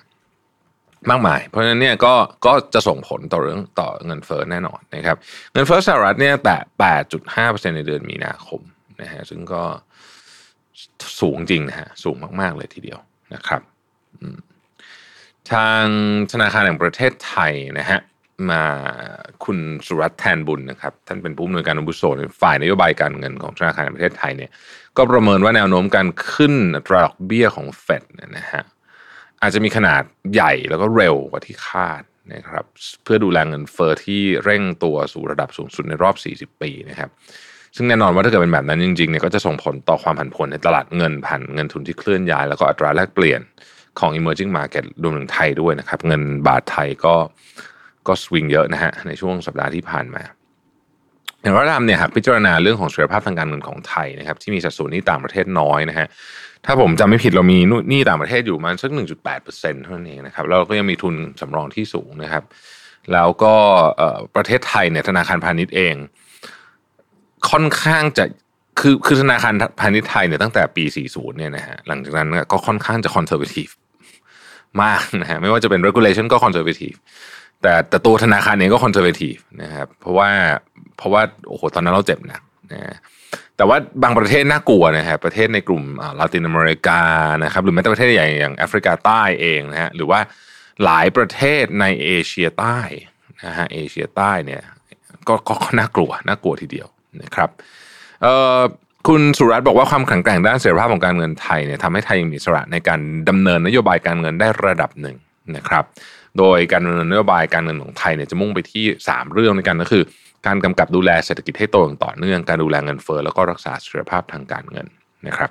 [1.09, 2.13] มากมาย เพราะฉะนั้นเนี่ยก็
[2.45, 5.17] ก็จะส่งผลต่อเรื่องต่อเงินเฟ้อแน่นอนนะครับ
[5.53, 6.57] เงินเฟ้อสหรัฐเนี่ยแตะ
[7.15, 8.61] 8.5%ในเดือนมีนาคม
[9.01, 9.63] นะฮะซึ่งก็
[11.21, 12.99] สูงจริงนะฮะสูงมาก ๆ เลยทีเดียว
[13.33, 13.61] นะครับ
[15.51, 15.85] ทาง
[16.31, 17.99] ธนาคารแห่งประเทศไทยนะฮะ
[18.49, 18.63] มา
[19.45, 24.51] คุณสุรัตน์แทนบุญนะครับ ท่านเป็นผู้อำนวยการอุโสในฝ่ายนโยบายการเงินของธนาคารแห่งประเทศไทยเนี่ย
[24.97, 26.53] ก็ประเมินว่าแนวโน้มการขึ้น
[26.87, 28.03] ตราดอกเบี้ยของเฟด
[28.37, 28.63] นะฮะ
[29.45, 30.03] อาจจะมีขนาด
[30.33, 32.01] ใหญ่แล้วก็เร็วกว่าที่คาด
[32.33, 32.65] นะครับ
[33.03, 37.09] เพื่อดูแลเงินเฟอ้อที่เร่งตัวสู่ระดับสูงสุดในรอบ 40 ปีนะครับ
[37.75, 43.41] ซึ่งแน่นอนว่าถ้าเกิดเป็นแบบนั้นจริงๆเนี่ยก็จะส่งผลต่อความผันผวนในตลาดเงินผ่านเงินทุนที่เคลื่อนย้าย แล้วก็อัตราแลกเปลี่ยน
[43.99, 47.15] ของ emerging market รวมถึงไทยด้วยนะครับ เงินบาทไทยก็
[48.07, 50.23] ก็สวิงเยอะนะฮะในช่วงสัปดาห์ที่ผ่านมา
[51.45, 56.07] อย่างไรก็ตามเนี่ยหากพิจารณาเรื่องของเสถียรภาพทางการเงินของไทยนะครับที่มีสัดส่วนนี้ต่างประเทศน้อยนะฮะ
[56.65, 57.57] ถ้าผมจำไม่ผิดเรามี
[57.91, 62.43] นี่ต่างประเทศอยู่มันสัก 1.8เปอร์เซ็นต์เท่านั้นเองนะครับเราก็ยังมีทุนสำรองที่สูงนะครับ
[63.13, 63.55] แล้วก็
[64.35, 65.95] ประเทศไทยเนี่ยธนาคารพาณิชย์เอง
[67.49, 68.25] ค่อนข้างจะ
[68.79, 73.67] คือคือธนาคารพาณิชย์ไทยเนี่ยตั้งแต่ปี 40 เนี่ยนะฮะหลังจากนั้นก็ค่อนข้างจะ conservative
[74.83, 76.45] มากนะฮะไม่ว่าจะเป็น regulation ก็ค
[77.61, 80.29] แต่แต่ตัวธนาคารเองก็ conservative นะครับเพราะว่า
[80.97, 82.41] เพราะว่าโอ้โหตอนนั้นเราเจ็บหนัก
[82.73, 82.97] นะ
[83.57, 85.83] แต่ว่าบางประเทศน่ากลัวนะครับประเทศในกลุ่ม
[86.19, 87.01] ลาตินอเมริกา
[87.43, 90.19] นะครับหรือแม้แต่ประเทศใหญ่อย่างแอฟริกาใต้เองนะฮะหรือว่า
[90.83, 92.79] หลายประเทศในเอเชียใต้
[93.45, 94.61] นะฮะเอเชียใต้เนี่ย
[95.27, 96.87] ก็ก็น่ากลัวน่ากลัวทีเดียว
[97.23, 97.49] นะครับ
[98.21, 98.61] เอ่อ
[99.07, 105.17] คุณสุรัตน์บอกว่าความแข็งแกร่งด้านเสรีภาพของการเงินไทยเนี่ยทำให้ไทยมีอิสระในการดำเนินนโยบายการเงินได้ระดับหนึ่ง
[105.55, 105.83] นะครับ
[106.39, 110.03] โดยการดำเนินนโยบายการเงินของไทยเนี่ยจะมุ่งไปที่ 3 เรื่องในกันก็คือ
[110.47, 114.87] การกำกับดูแลเศรษฐกิจให้โตอย่างต่อเนื่องการดูแลเงินเฟ้อแล้วก็รักษาเสถียรภาพทางการเงิน
[115.27, 115.49] นะครับ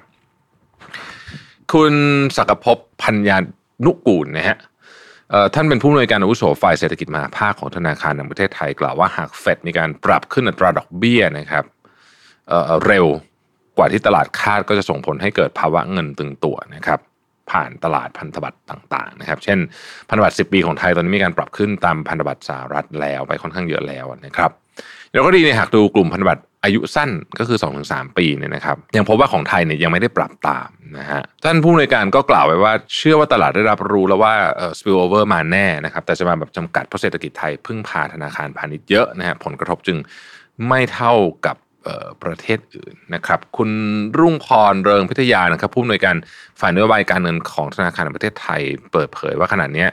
[1.73, 1.95] คุณ
[2.37, 3.37] ศักภพพัญญา
[3.85, 4.59] นุกูลนะฮะ
[5.55, 11.65] ท่านเป็นผู้อำนวยการอาวุโสฝ่ายเศรษฐกิจมหาภาคของธนาคารแห่งประเทศไทยกล่าวว่าหากเฟดมีการปรับขึ้นอัตราดอกเบี้ยนะครับ
[12.49, 13.07] เเร็ว
[13.77, 17.01] กว่าที่ตลาดคาดก็จะส่งผลให้เกิดภาวะเงินตึงตัวนะครับ
[17.51, 19.59] ผ่านตลาดพันธบัตรต่างๆนะครับ เช่น
[20.09, 24.51] พันธบัตร10 ปีของไทยตอนนี้มีการปรับขึ้นตามพันธบัตรสหรัฐแล้วไปค่อนข้างเยอะแล้วนะครับ
[25.13, 39.99] แล้วก็ดีเนี่ยหากดูกลุ่มพันธบัตรอายุสั้นก็คือ 2-3 ปีเนี่ยนะครับยังพบว่าของไทยเนี่ยยังไม่ได้ปรับตามนะฮะท่านผู้อำนวยการก็กล่าวไว้ว่าเชื่อว่าตลาดได้รับรู้แล้วว่าเอ่อ spill over มาแน่นะครับแต่จะมาแบบจำกัดเพราะเศรษฐกิจไทยพึ่งพาธนาคารพาณิชย์เยอะนะฮะผลกระทบจึง
[40.69, 41.15] ไม่เท่า
[41.47, 41.57] กับ
[42.23, 43.71] ประเทศอื่นนะครับ คุณ
[44.19, 46.17] รุ่งพรเริงพิทยานะครับผู้อำนวยการ
[46.61, 48.61] ฝ่ายนโยบายการเงินของธนาคารแห่งประเทศไทย
[48.93, 49.87] เปิดเผยว่าขณะนี้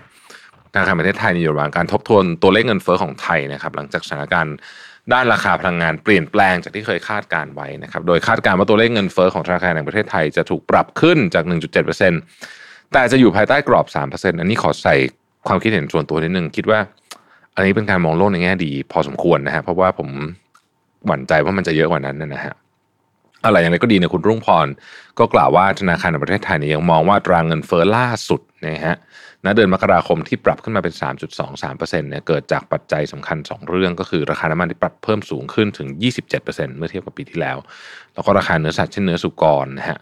[0.74, 4.56] ธนาคารประเทศไทยอยู่ระหว่างการทบทวนตัวเลขเงินเฟ้อของไทยนะครับ หลังจากสถานการณ์
[5.14, 11.44] ด้านราคาพลังงานเปลี่ยนแปลงจากที่เคยคาดการไว้นะครับ โดยคาดการว่าตัวเลขเงินเฟ้อของธนาคารแห่งประเทศไทยจะถูกปรับขึ้นจาก
[12.20, 14.96] 1.7%แต่จะอยู่ภายใต้กรอบ 3%อันนี้ขอใส่
[15.48, 16.80] ความคิดเห็นส่วนตัวนิดนึงคิดว่า
[17.56, 20.10] อันนี้เป็นการมองโลกในแง่ดี พอสมควรนะฮะเพราะว่าผม
[21.06, 22.56] หวั่นใจว่ามันจะเยอะกว่านั้นนะฮะ
[23.46, 24.68] อะไรอย่างไรก็ดีเนี่ยคุณรุ่งพร
[25.20, 28.96] ก็กล่าวว่าธนาคารแห่งประเทศไทยเนี่ยยังมองว่าตรางเงินเฟ้อล่าสุดนะฮะ
[29.46, 30.94] ณเดือนมกราคมที่ปรับขึ้นมาเป็น
[31.52, 35.88] 3.23%เนี่ยเกิดจากปัจจัยสำคัญ 2 เรื่องก็คือราคาน้ำมันที่ปรับเพิ่มสูงขึ้นถึง
[36.34, 37.58] 27%เมื่อเทียบกับปีที่แล้ว
[38.14, 40.00] แล้วก็ราคาเนื้อสัตว์เช่นเนื้อสุกรนะฮะ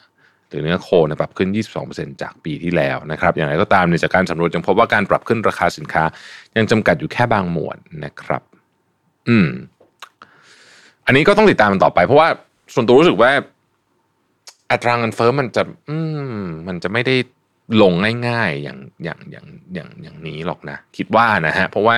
[0.50, 1.50] หรือเนื้อโคนี่ยปรับขึ้น
[1.86, 6.04] 22%จากปีที่แล้วนะครับ อย่างไรก็ตามในจากการสำรวจยังพบว่าการปรับขึ้นราคาสินค้า
[6.58, 8.42] ยังจำกัดอยู่แค่บางหมวดนะครับ
[9.30, 9.50] อืม
[11.10, 12.30] อันนี้ก็ต้องติดตามมันต่อไป เพราะว่า
[12.74, 13.32] ส่วนตัวรู้สึกว่า
[14.72, 15.98] อัตราเงินเฟ้อมันจะ อื
[16.34, 17.16] ม มันจะไม่ได้
[17.82, 17.94] ลง
[18.28, 21.98] ง่ายๆอย่างอย่างอย่างอย่างอย่างนี้หรอกนะ คิดว่านะฮะ เพราะว่า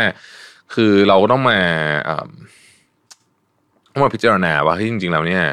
[0.74, 1.60] คือเราก็ต้องมา
[3.91, 5.43] ต้องมาพิจารณาว่าจริงๆแล้วเนี่ย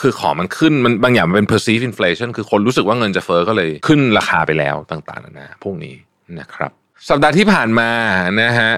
[0.00, 5.94] คือของมันขึ้นมันบางอย่างมันเป็น perceived inflation คือคนรู้สึกว่าเงินจะเฟอ้อก็เลยขึ้นราคาไปแล้วต่างๆนะพวกนี้
[6.40, 6.72] นะครับ
[7.08, 7.90] สัปดาห์ที่ผ่านมา
[8.42, 8.70] นะฮะ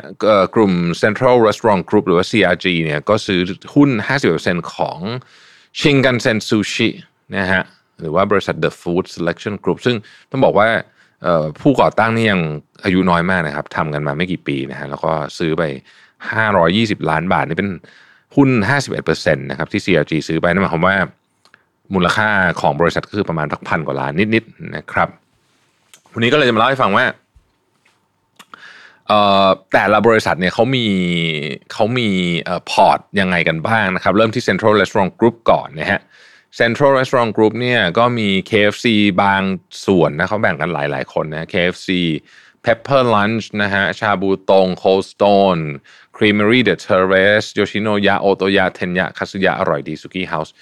[0.54, 3.40] กลุ่ม Central Restaurant Group หรือว่า CRG เนี่ยก็ซื้อ
[3.74, 3.90] หุ้น
[4.30, 4.98] 50%ของ
[5.80, 6.88] Shinkansen Sushi
[7.36, 7.62] นะฮะ
[8.00, 9.96] หรือว่าบริษัท The Food Selection Group ซึ่ง
[10.30, 10.68] ต้องบอกว่า
[11.60, 12.40] ผู้ก่อตั้งนี่ยัง
[12.84, 15.62] อายุน้อยมากนะครับทำกันมาไม่กี่ปีนะฮะแล้วก็ซื้อไป
[16.36, 17.70] 520 ล้านบาท นี่เป็น
[18.36, 18.48] หุ้น
[18.92, 20.96] 51%นะครับที่ CLG ซื้อไปนั่นหมายความว่า
[21.94, 22.28] มูลค่า
[22.60, 25.08] ของบริษัทก็คือประมาณทักพันกว่าล้านนิดๆนะครับ
[26.12, 27.06] วันนี้ก็เลยจะมาเล่าให้ฟังว่า
[29.72, 30.86] แต่ละบริษัทเนี่ยเขามี
[31.72, 32.08] เขามี
[32.70, 36.00] พอร์ตยังไงกันบ้างนะครับ เริ่มที่ Central Restaurant Group ก่อนนะฮะ
[36.60, 38.86] Central Restaurant Group เนี่ยก็มี KFC
[39.22, 39.42] บาง
[39.86, 41.88] ส่วนนะเขาแบ่งกันหลายๆคนนะ KFC
[42.64, 45.64] Pepper Lunch นะฮะชาบูตง Cold Stone
[46.16, 50.54] Creamery The Terrace โยชิโนยาโอโตยาเทนยะคาสุยะอร่อยดีสุกี้เฮาส์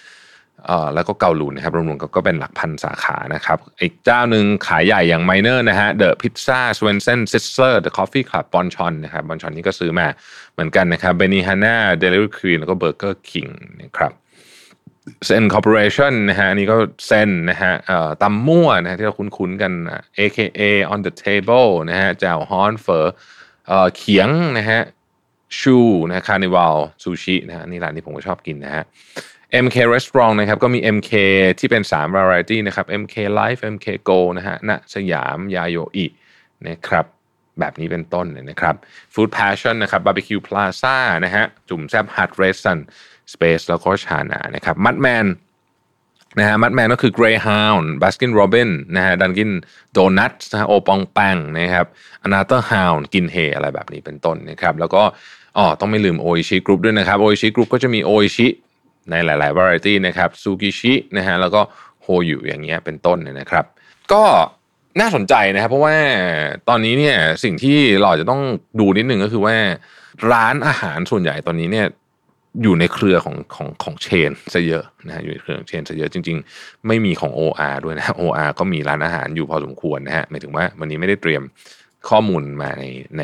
[0.95, 10.07] แล้วก็เกาลูนนะครับรวมๆก็เป็นหลักพันสาขานะครับ อีกเจ้าหนึ่งขายใหญ่อย่าง Minor นะฮะ The Pizza Swensen's Sizzler The Coffee Club Bonchon นะครับ Bonchon นี่ก็ซื้อมา
[10.53, 13.47] เหมือนกันนะครับ Benihana Dairy Queen แล้วก็ Burger King
[13.83, 14.13] นะครับ
[15.27, 19.73] Zen Corporation นะฮะนี่ก็เซนนะฮะเอ่อตำมั่วนะฮะที่เราคุ้นๆกัน
[20.19, 20.61] AKA
[20.93, 23.13] on the table นะฮะแจ่วฮอนเฟอร์
[23.67, 24.81] เอ่อเขียงนะฮะ
[25.61, 28.85] ชูนะคาร์นิวัลซูชินะฮะนี่ร้านที่ผมก็ชอบกินนะฮะ
[29.65, 31.13] MK Restaurant นะครับก็มี MK
[31.59, 36.07] ที่เป็น3 variety นะครับ MK Life MK Go นะฮะณสยามยาโยอิ
[36.69, 37.07] นะครับ
[37.59, 38.75] แบบนี้เป็นต้นนะครับ
[39.15, 42.83] Food Passion นะครับ Barbecue Plaza นะฮะจุ่มแซบ Hut Restaurant
[43.33, 45.27] Space แล้วก็ชานานะครับ Mudman
[46.39, 49.51] นะฮะ Mudman ก็คือ Greyhound Baskin Robbins นะฮะ Dunkin'
[49.93, 51.87] Donuts นะฮะ Au Bon Pain นะครับ
[52.23, 55.03] Another Hound กินเฮอะไรแบบนี้เป็นต้นนะครับ แล้วก็
[55.57, 58.49] อ๋อต้องไม่ลืมโออิชิกรุ๊ปด้วยนะครับโออิชิกรุ๊ปก็จะมีโออิชิ
[59.11, 61.61] ในหลายๆ variety นะครับซูกิชินะฮะแล้วก็
[62.03, 63.65] โฮยุอย่างเงี้ยเป็นต้นนะครับ
[64.13, 64.23] ก็
[65.01, 65.97] น่าสนใจนะครับ เพราะว่า
[66.69, 68.43] ตอนนี้เนี่ยสิ่งที่เราจะต้อง
[68.81, 69.57] ดูนิดนึงก็คือว่า
[70.33, 71.87] ร้านอาหารส่วนใหญ่ตอนนี้เนี่ย
[72.63, 81.43] อยู่ในเครือของของของเชนซะเยอะนะฮะอยู่ในเครือของเชนซะเยอะจริง ๆ ไม่มีของ OR ด้วยนะ OR ก็มีร้านอาหารอยู่พอสมควรนะฮะหมายถึงว่าวันนี้ไม่ได้เตรียม
[82.11, 82.85] ข้อมูลมาใน
[83.19, 83.23] ใน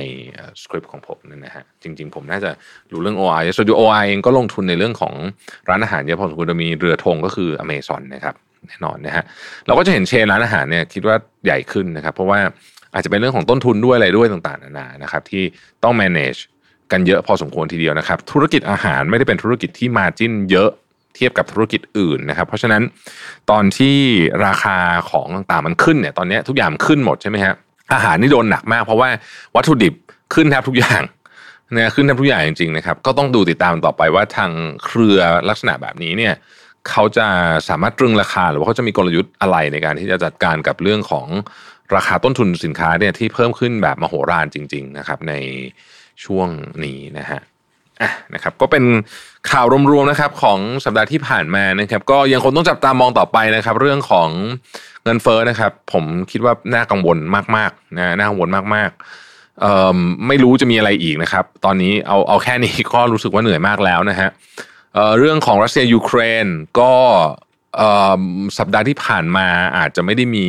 [0.62, 2.50] สคริปต์ของผมนั่นนะฮะจริง ๆ ผมน่าจะ
[2.92, 5.14] รู้เรื่อง OR เยอะส่วน OR เองก็ลงทุนในเรื่องของ
[5.68, 8.34] ร้านอาหารเยอะพอสมควรมีเรือธงก็คืออเมซอนนะครับ
[8.68, 9.24] แน่นอนนะฮะ
[9.66, 12.40] เราก็จะเห็นเชนร้านอาหารเนี่ยคิดว่าใหญ่ขึ้นนะครับ เพราะว่า
[12.94, 15.42] อาจจะเป็นเรื่องของต้นทุนด้วยอะไรด้วยต่างๆนานานะครับ ที่
[15.84, 16.40] ต้อง manage
[16.92, 20.70] กันเยอะพอสมควรทีเดียวนะครับ ธุรกิจอาหารไม่ได้เป็นธุรกิจที่มาจิ้นเยอะ
[21.14, 22.82] เทียบกับธุรกิจอื่นนะครับ เพราะฉะนั้น
[23.50, 23.96] ตอนที่
[24.46, 24.78] ราคา
[25.10, 27.54] ของต่างๆมันขึ้นเนี่ยตอนนี้ทุกอย่างขึ้นหมดใช่ไหมฮะ
[27.92, 29.08] อาหารนี่โดนหนักมาก เพราะว่า
[29.56, 29.94] วัตถุดิบ
[30.34, 31.02] ขึ้นแทบทุกอย่าง
[31.76, 34.50] นะขึ้นแทบทุกอย่างจริงๆนะครับ ก็ต้องดูติดตามต่อไปว่าทาง
[34.84, 36.34] เครือลักษณะแบบนี้เนี่ย
[36.90, 37.26] เขาจะ
[37.68, 41.26] สามารถตรึงราคาหรือว่าเขาจะมีกลยุทธ์อะไรในการที่จะจัดการกับเรื่องของ
[41.96, 45.34] ราคาต้นทุนสินค้าเนี่ยที่เพิ่มขึ้นแบบมโหฬารจริง ๆ นะครับ ใน
[46.24, 46.48] ช่วง
[46.84, 47.40] นี้นะฮะ
[48.02, 48.84] อะนะครับก็เป็น
[49.50, 54.28] ข่าวรวมๆนะครับของสัปดาห์ที่ผ่านมานะครับ ก็ยังคงต้องจับตามองต่อไปนะครับ เรื่องของ
[55.08, 57.18] เงินเฟ้อนะครับ ผมคิดว่าน่ากังวล
[57.56, 64.28] มากๆนะน่ากังวลมากๆไม่รู้จะมีอะไรอีกนะครับ ตอนนี้เอาเอาแค่นี้ก็รู้สึกว่าเหนื่อยมากแล้วนะฮะ
[64.94, 66.46] เเรื่องของรัสเซียยูเครน
[66.80, 66.92] ก็
[68.58, 69.46] สัปดาห์ที่ผ่านมา
[69.78, 70.46] อาจจะไม่ได้มี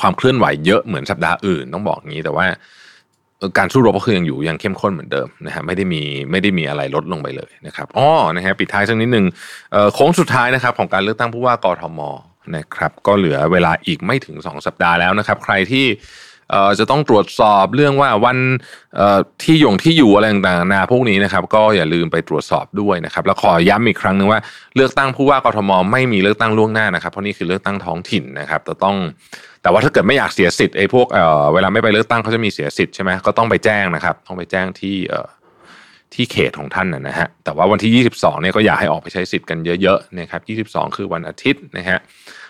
[0.00, 2.46] ความเคลื่อนไหวเยอะเหมือนสัปดาห์อื่นต้องบอกงี้แต่ว่า
[3.58, 9.26] การสู้รบก็คือยังอยู่ยังเข้มข้นเหมือนเดิมนะฮะไม่ได้มีไม่ได้มีอะไรลดลงไปเลยนะครับอ๋อนะฮะปิดท้ายสักนิดหนึ่ง
[9.94, 12.00] โค้งสุดท้ายนะครับของการเลือกตั้งผู้ว่ากทม
[12.56, 15.86] นะครับก็เหลือเวลาอีกไม่ถึง 2 สัปดาห์แล้วนะครับ ใครที่
[16.78, 18.38] จะต้องตรวจสอบเรื่องว่าวัน
[19.42, 24.40] ที่ยงที่อยู่อะไรต่างๆนาพวกนี้นะครับ ก็อย่าลืมไปตรวจสอบด้วยนะครับ แล้วขอย้ำอีกครั้งนึงว่า
[24.76, 28.96] เลือกตั้งผู้ว่ากทมไม่มีเลือกตั้งล่วงหน้านะครับ เพราะนี่คือเลือกตั้งท้องถิ่นนะครับแต่ต้อง
[29.62, 31.06] แต่ว่าถ้าเกิดไม่อยากเสียสิทธิ์ไอ้พวก
[31.54, 34.96] เวลาไม่ไปเลือกตั้งเขาจะมีเสียสิทธิ์ใช่ไหมก็ต้องไปแจ้งนะครับ ต้องไปแจ้งที่
[36.14, 41.98] ที่เขตของท่านนะฮะแต่ว่าวันที่ 22เนี่ยก็อยากให้ออกไปใช้สิทธิ์กันเยอะๆนะครับ22 คือวันอาทิตย์นะฮะ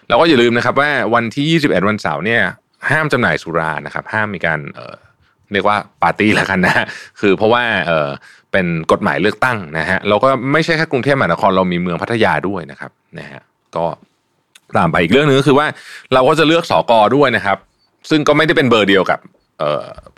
[0.09, 2.43] แล้วก็อย่าลืมนะครับว่าวันที่ 21 วันเสาร์เนี่ย
[2.91, 6.87] ห้ามจำหน่ายสุรานะครับ ห้ามมีการเเรียกว่าปาร์ตี้แล้วกันนะ
[7.21, 8.09] คือเพราะว่าเออ
[8.53, 13.43] เป็นกฎหมายเลือกตั้งนะฮะเราก็ไม่ใช่แค่กรุงเทพมหานครเรามีเมืองพัทยาด้วยนะครับนะฮะ
[13.77, 13.85] ก็
[14.77, 15.67] ตามไปอีกเรื่องหนึ่งก็คือว่า
[16.15, 17.59] เราก็จะเลือกสอกอด้วยนะครับ
[18.11, 19.21] ซึ่งก็ไม่ได้เป็นเบอร์เดียวกับ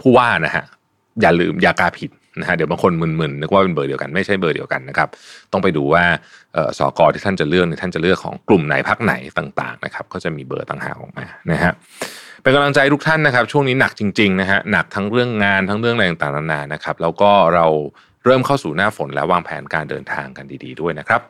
[0.01, 0.65] ผู้ว่านะฮะ
[1.21, 5.09] อย่าลืมอย่ากาผิด นะฮะเดี๋ยวบางคนมึนๆนึกว่าเป็นเบอร์เดียวกันไม่ใช่เบอร์เดียวกันนะครับ
[5.53, 6.05] ต้องไปดูว่า
[6.79, 11.73] สอกอที่ท่านจะเลือกท่านจะเลือกของกลุ่มไหนพักไหนต่างๆนะครับก็จะมีเบอร์ต่างหากออกมานะฮะ
[12.43, 17.67] เป็นกำลังใจทุกท่านนะครับ ช่วงนี้หนักจริงๆนะฮะหนักทั้งเรื่องงานทั้งเรื่องอะไรต่างๆนานานะครับแล้วก็เรา
[18.25, 21.21] เริ่มเข้าสู่หน้าฝนแล้ววางแผนการเดินทางกันดีๆด้วยนะครับ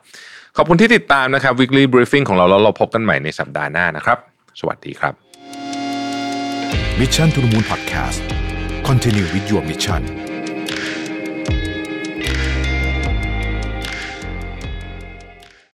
[0.56, 4.18] ขอบคุณที่ติดตามนะครับ weekly briefing ของเราแล้วเราพบกันใหม่ในสัปดาห์หน้านะครับ
[4.60, 5.14] สวัสดีครับ
[7.00, 8.20] Mission to the Moon Podcast
[8.88, 10.27] Continue with your mission